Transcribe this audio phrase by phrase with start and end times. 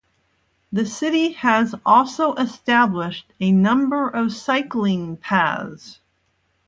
[0.71, 5.99] The city has also established a number of cycling paths.